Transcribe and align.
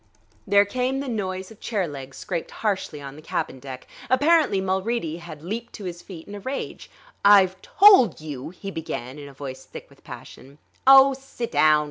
There 0.47 0.65
came 0.65 0.99
the 0.99 1.07
noise 1.07 1.51
of 1.51 1.59
chair 1.59 1.87
legs 1.87 2.17
scraped 2.17 2.49
harshly 2.49 2.99
on 3.03 3.15
the 3.15 3.21
cabin 3.21 3.59
deck. 3.59 3.85
Apparently 4.09 4.59
Mulready 4.59 5.17
had 5.17 5.43
leaped 5.43 5.73
to 5.73 5.83
his 5.83 6.01
feet 6.01 6.27
in 6.27 6.33
a 6.33 6.39
rage. 6.39 6.89
"I've 7.23 7.61
told 7.61 8.19
you" 8.19 8.49
he 8.49 8.71
began 8.71 9.19
in 9.19 9.29
a 9.29 9.33
voice 9.35 9.63
thick 9.63 9.91
with 9.91 10.03
passion. 10.03 10.57
"Oh, 10.87 11.13
sit 11.13 11.51
down!" 11.51 11.79